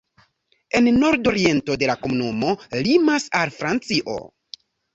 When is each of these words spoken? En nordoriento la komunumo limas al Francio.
En 0.79 0.89
nordoriento 1.03 1.77
la 1.91 1.97
komunumo 2.07 2.55
limas 2.89 3.31
al 3.43 3.55
Francio. 3.61 4.21